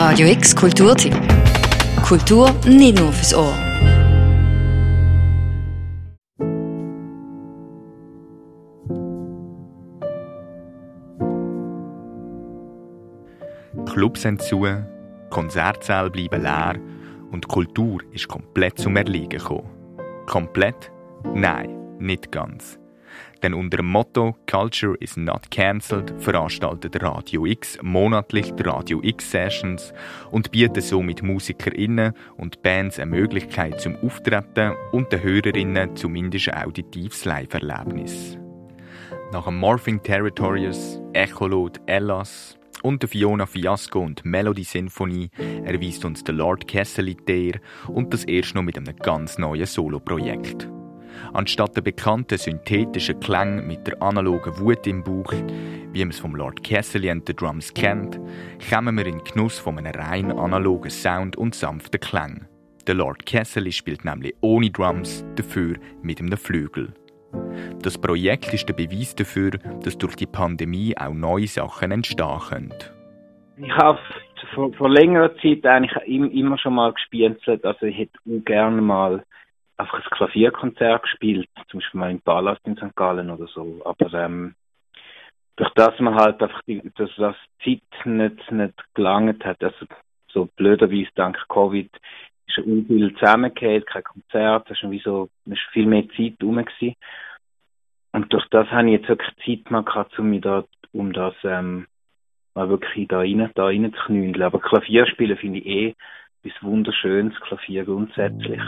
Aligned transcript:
Radio 0.00 0.28
X 0.28 0.54
Kulturtipp. 0.54 1.12
Kultur 2.06 2.54
nicht 2.64 3.00
nur 3.00 3.12
fürs 3.12 3.34
Ohr. 3.34 3.52
Clubs 13.86 14.22
sind 14.22 14.40
zu, 14.40 14.64
Konzertsäle 15.30 16.10
bleiben 16.10 16.42
leer 16.42 16.76
und 17.32 17.48
Kultur 17.48 18.00
ist 18.12 18.28
komplett 18.28 18.78
zum 18.78 18.94
Erliegen 18.96 19.30
gekommen. 19.30 19.68
Komplett? 20.26 20.92
Nein, 21.34 21.76
nicht 21.98 22.30
ganz. 22.30 22.78
Denn 23.42 23.54
unter 23.54 23.78
dem 23.78 23.86
Motto 23.86 24.36
Culture 24.50 24.96
is 25.00 25.16
not 25.16 25.50
cancelled 25.50 26.12
veranstaltet 26.18 27.02
Radio 27.02 27.46
X 27.46 27.78
monatlich 27.82 28.52
die 28.52 28.62
Radio 28.64 29.00
X 29.02 29.30
Sessions 29.30 29.92
und 30.30 30.50
bietet 30.50 30.84
somit 30.84 31.22
MusikerInnen 31.22 32.12
und 32.36 32.62
Bands 32.62 32.98
eine 32.98 33.10
Möglichkeit 33.10 33.80
zum 33.80 33.96
Auftreten 33.96 34.74
und 34.92 35.12
den 35.12 35.22
HörerInnen 35.22 35.96
zumindest 35.96 36.48
ein 36.48 36.66
auditives 36.66 37.24
Live-Erlebnis. 37.24 38.38
Nach 39.32 39.44
dem 39.44 39.58
Morphing 39.58 40.02
Territorious, 40.02 41.00
Echolot, 41.12 41.80
Ellas 41.86 42.58
und 42.82 43.02
der 43.02 43.08
Fiona 43.08 43.46
Fiasco 43.46 44.00
und 44.00 44.24
Melody 44.24 44.64
Sinfonie 44.64 45.30
erweist 45.64 46.04
uns 46.04 46.24
der 46.24 46.34
Lord 46.34 46.66
der 46.72 47.60
und 47.88 48.14
das 48.14 48.24
erst 48.24 48.54
noch 48.54 48.62
mit 48.62 48.76
einem 48.76 48.96
ganz 48.96 49.38
neuen 49.38 49.66
Soloprojekt. 49.66 50.68
Anstatt 51.32 51.76
der 51.76 51.82
bekannten 51.82 52.38
synthetischen 52.38 53.20
Klang 53.20 53.66
mit 53.66 53.86
der 53.86 54.00
analogen 54.02 54.58
Wut 54.58 54.86
im 54.86 55.02
Bauch, 55.02 55.32
wie 55.92 56.00
man 56.00 56.10
es 56.10 56.20
vom 56.20 56.34
Lord 56.34 56.62
Cassidy 56.62 57.10
and 57.10 57.26
the 57.26 57.34
Drums 57.34 57.72
kennt, 57.72 58.18
kommen 58.70 58.96
wir 58.96 59.06
in 59.06 59.18
den 59.18 59.24
Genuss 59.24 59.58
von 59.58 59.78
einem 59.78 59.92
rein 59.92 60.32
analogen 60.32 60.90
Sound 60.90 61.36
und 61.36 61.54
sanften 61.54 62.00
Klang. 62.00 62.46
Der 62.86 62.94
Lord 62.94 63.26
Cassidy 63.26 63.72
spielt 63.72 64.04
nämlich 64.04 64.34
ohne 64.40 64.70
Drums, 64.70 65.24
dafür 65.36 65.76
mit 66.02 66.20
einem 66.20 66.38
Flügel. 66.38 66.94
Das 67.82 67.98
Projekt 67.98 68.54
ist 68.54 68.68
der 68.68 68.74
Beweis 68.74 69.14
dafür, 69.14 69.50
dass 69.82 69.98
durch 69.98 70.16
die 70.16 70.26
Pandemie 70.26 70.96
auch 70.96 71.12
neue 71.12 71.46
Sachen 71.46 71.92
entstehen 71.92 72.38
können. 72.48 72.74
Ich 73.58 73.72
habe 73.72 73.98
vor, 74.54 74.72
vor 74.74 74.88
längerer 74.88 75.34
Zeit 75.36 75.66
eigentlich 75.66 76.34
immer 76.34 76.58
schon 76.58 76.74
mal 76.74 76.92
gespielt, 76.92 77.40
also 77.46 77.86
ich 77.86 77.98
hätte 77.98 78.18
gerne 78.44 78.80
mal 78.80 79.24
einfach 79.78 79.98
ein 80.04 80.10
Klavierkonzert 80.10 81.02
gespielt, 81.02 81.48
zum 81.68 81.80
Beispiel 81.80 82.00
mal 82.00 82.10
im 82.10 82.20
Palast 82.20 82.60
in 82.66 82.76
St. 82.76 82.94
Gallen 82.96 83.30
oder 83.30 83.46
so. 83.46 83.80
Aber 83.84 84.12
ähm, 84.12 84.54
durch 85.56 85.70
das 85.74 85.98
man 86.00 86.14
halt 86.14 86.42
einfach 86.42 86.62
die, 86.66 86.82
dass 86.96 87.10
das 87.16 87.36
Zeit 87.64 87.82
nicht, 88.04 88.52
nicht 88.52 88.74
gelangt 88.94 89.44
hat, 89.44 89.62
also 89.62 89.86
so 90.28 90.48
blöderweise 90.56 91.10
dank 91.14 91.38
Covid 91.48 91.90
ist 92.46 92.54
schon 92.54 92.86
viel 92.86 93.14
zusammengehört, 93.14 93.86
kein 93.86 94.04
Konzert, 94.04 94.68
da 94.68 94.72
ist 94.72 94.78
schon 94.78 94.90
wie 94.90 95.00
so, 95.00 95.28
ist 95.46 95.60
viel 95.72 95.86
mehr 95.86 96.08
Zeit 96.16 96.34
rum 96.42 96.56
gewesen. 96.56 96.94
Und 98.12 98.32
durch 98.32 98.46
das 98.50 98.68
habe 98.70 98.88
ich 98.88 99.00
jetzt 99.00 99.08
wirklich 99.08 99.36
Zeit 99.44 99.70
mal 99.70 99.84
gehabt, 99.84 100.18
um 100.18 100.30
mich 100.30 100.40
da, 100.40 100.64
um 100.92 101.12
das, 101.12 101.34
ähm, 101.44 101.86
mal 102.54 102.68
wirklich 102.68 103.06
da 103.08 103.18
rein, 103.18 103.50
da 103.54 103.64
rein 103.66 103.92
zu 103.92 104.04
knüllen. 104.06 104.42
Aber 104.42 104.60
Klavier 104.60 105.06
spielen 105.06 105.36
finde 105.36 105.60
ich 105.60 105.66
eh 105.66 105.94
etwas 106.42 106.62
Wunderschönes, 106.62 107.34
Klavier 107.40 107.84
grundsätzlich. 107.84 108.60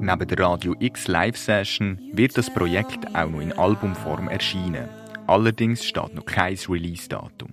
Neben 0.00 0.28
der 0.28 0.38
Radio 0.38 0.74
X 0.78 1.08
Live 1.08 1.36
Session 1.36 1.98
wird 2.12 2.38
das 2.38 2.52
Projekt 2.52 3.06
auch 3.14 3.28
noch 3.28 3.40
in 3.40 3.52
Albumform 3.52 4.28
erscheinen. 4.28 4.88
Allerdings 5.26 5.84
steht 5.84 6.14
noch 6.14 6.24
kein 6.24 6.56
Release-Datum. 6.68 7.50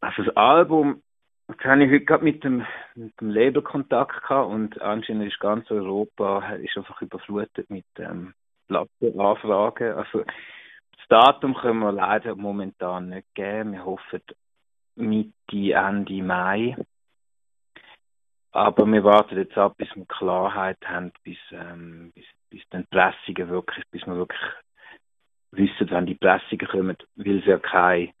Also 0.00 0.22
das 0.22 0.36
Album 0.36 1.02
Jetzt 1.48 1.64
habe 1.64 1.84
ich 1.84 1.90
heute 1.90 2.04
gerade 2.04 2.24
mit 2.24 2.42
dem, 2.42 2.64
mit 2.94 3.20
dem 3.20 3.30
Label 3.30 3.62
Kontakt 3.62 4.22
gehabt 4.22 4.50
und 4.50 4.80
anscheinend 4.80 5.30
ist 5.30 5.40
ganz 5.40 5.70
Europa 5.70 6.54
ist 6.54 6.76
einfach 6.76 7.02
überflutet 7.02 7.68
mit 7.68 7.84
ähm, 7.98 8.32
Plattenanfragen. 8.66 9.92
Also 9.92 10.20
das 10.22 11.08
Datum 11.08 11.54
können 11.54 11.80
wir 11.80 11.92
leider 11.92 12.34
momentan 12.34 13.10
nicht 13.10 13.34
geben. 13.34 13.72
Wir 13.72 13.84
hoffen 13.84 14.22
Mitte, 14.96 15.72
Ende 15.72 16.22
Mai. 16.22 16.76
Aber 18.52 18.86
wir 18.86 19.04
warten 19.04 19.36
jetzt 19.36 19.58
ab, 19.58 19.76
bis 19.76 19.94
wir 19.96 20.06
Klarheit 20.06 20.78
haben, 20.86 21.12
bis, 21.24 21.38
ähm, 21.50 22.12
bis, 22.14 22.24
bis 22.48 22.62
dann 22.70 22.86
Pressungen 22.86 23.50
wirklich, 23.50 23.84
bis 23.90 24.06
wir 24.06 24.16
wirklich 24.16 24.40
wissen, 25.50 25.90
wenn 25.90 26.06
die 26.06 26.14
Pressungen 26.14 26.68
kommen, 26.68 26.96
weil 27.16 27.38
es 27.40 27.46
ja 27.46 27.58
keine 27.58 28.14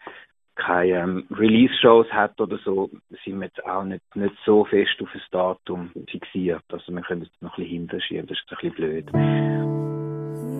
keine 0.56 0.92
ähm, 0.92 1.26
Release-Shows 1.30 2.08
hat 2.12 2.40
oder 2.40 2.58
so, 2.64 2.90
sind 3.24 3.38
wir 3.40 3.46
jetzt 3.46 3.64
auch 3.64 3.84
nicht, 3.84 4.04
nicht 4.14 4.34
so 4.44 4.64
fest 4.64 4.94
auf 5.02 5.08
das 5.12 5.22
Datum 5.30 5.90
fixiert. 6.08 6.62
Also 6.68 6.92
wir 6.92 7.02
können 7.02 7.22
es 7.22 7.28
noch 7.40 7.56
ein 7.58 7.64
bisschen 7.64 7.78
hinterschieben, 7.78 8.26
das 8.26 8.38
ist 8.38 8.50
ein 8.50 8.56
bisschen 8.56 8.74
blöd. 8.74 9.10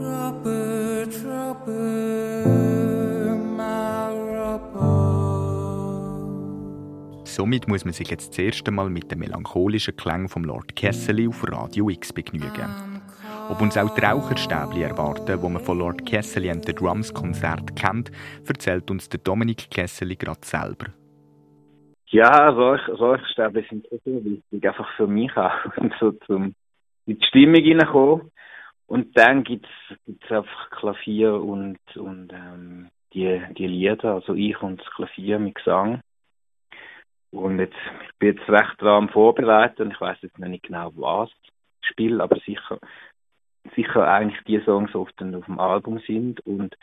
Robert, 0.04 1.14
Robert, 1.24 2.64
Somit 7.34 7.66
muss 7.66 7.84
man 7.84 7.92
sich 7.92 8.10
jetzt 8.10 8.30
das 8.30 8.38
erste 8.38 8.70
Mal 8.70 8.88
mit 8.88 9.10
dem 9.10 9.18
melancholischen 9.18 9.96
Klang 9.96 10.28
vom 10.28 10.44
Lord 10.44 10.76
Kessel 10.76 11.28
auf 11.28 11.42
Radio 11.50 11.90
X 11.90 12.12
begnügen. 12.12 12.93
Ob 13.50 13.60
uns 13.60 13.76
auch 13.76 13.94
die 13.94 14.00
Raucherstäbli 14.00 14.82
erwarten, 14.82 15.42
wo 15.42 15.48
man 15.50 15.62
von 15.62 15.78
Lord 15.78 16.06
Kesseli 16.06 16.50
and 16.50 16.64
the 16.64 16.74
Drums 16.74 17.12
Konzert 17.12 17.76
kennt, 17.76 18.10
erzählt 18.46 18.90
uns 18.90 19.08
der 19.10 19.20
Dominik 19.20 19.70
Kesseli 19.70 20.16
gerade 20.16 20.40
selber. 20.42 20.86
Ja, 22.06 22.48
Rauch, 22.48 22.88
Raucherstäbli 22.88 23.66
sind 23.68 23.86
so 23.90 24.24
wichtig, 24.24 24.66
einfach 24.66 24.88
für 24.96 25.06
mich 25.06 25.36
auch, 25.36 25.52
so 26.00 26.12
zum 26.26 26.54
in 27.06 27.18
die 27.18 27.26
Stimmung 27.26 27.62
hineinkommen. 27.62 28.30
Und 28.86 29.16
dann 29.18 29.44
gibt 29.44 29.66
es 30.06 30.30
einfach 30.30 30.70
Klavier 30.70 31.34
und, 31.34 31.78
und 31.96 32.32
ähm, 32.32 32.88
die, 33.12 33.42
die 33.58 33.66
Lieder, 33.66 34.14
also 34.14 34.34
ich 34.34 34.60
und 34.62 34.80
das 34.80 34.90
Klavier 34.94 35.38
mit 35.38 35.56
Gesang. 35.56 36.00
Und 37.30 37.58
jetzt, 37.58 37.76
ich 38.08 38.18
bin 38.18 38.36
jetzt 38.36 38.48
recht 38.48 38.80
dran 38.80 39.08
vorbereitet 39.10 39.80
und 39.80 39.90
ich 39.90 40.00
weiß 40.00 40.18
jetzt 40.22 40.38
noch 40.38 40.48
nicht 40.48 40.64
genau 40.64 40.92
was 40.96 41.30
spiele, 41.82 42.22
aber 42.22 42.36
sicher 42.46 42.78
sicher 43.74 44.06
eigentlich 44.06 44.42
die 44.44 44.60
Songs, 44.64 44.94
auf, 44.94 45.10
den, 45.12 45.34
auf 45.34 45.44
dem 45.46 45.58
Album 45.58 46.00
sind 46.06 46.40
und 46.46 46.76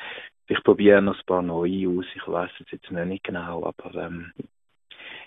ich 0.47 0.61
probiere 0.63 1.01
noch 1.01 1.17
ein 1.17 1.25
paar 1.25 1.41
neue 1.41 1.87
aus. 1.89 2.05
Ich 2.15 2.27
weiß 2.27 2.51
es 2.59 2.71
jetzt 2.71 2.91
noch 2.91 3.05
nicht 3.05 3.23
genau, 3.23 3.65
aber 3.65 3.95
ähm, 3.95 4.33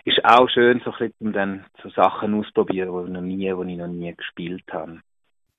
ist 0.05 0.23
auch 0.25 0.49
schön, 0.51 0.83
so 0.85 0.93
ein 0.93 1.09
bisschen, 1.09 1.33
dann 1.33 1.65
so 1.83 1.89
Sachen 1.91 2.35
auszuprobieren, 2.35 3.07
die 3.07 3.13
noch 3.13 3.21
nie, 3.23 3.39
die 3.39 3.73
ich 3.73 3.79
noch 3.79 3.89
nie 3.89 4.15
gespielt 4.15 4.65
habe. 4.71 5.01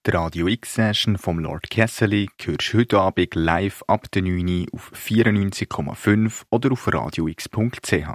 Die 0.05 0.11
Radio 0.11 0.47
X-Session 0.47 1.17
vom 1.17 1.39
Lord 1.39 1.67
Kesseli 1.71 2.29
hörst 2.39 2.73
du 2.73 2.77
heute 2.77 2.99
Abend 2.99 3.33
live 3.33 3.81
ab 3.87 4.03
der 4.13 4.21
9 4.21 4.67
auf 4.71 4.91
94,5 4.93 6.43
oder 6.51 6.71
auf 6.71 6.87
radiox.ch. 6.93 8.07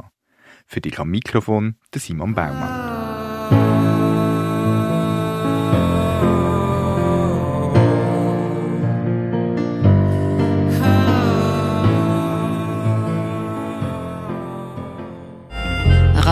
Für 0.66 0.80
dich 0.80 0.98
am 1.00 1.10
Mikrofon 1.10 1.74
der 1.92 2.00
Simon 2.00 2.32
Baumann. 2.36 3.99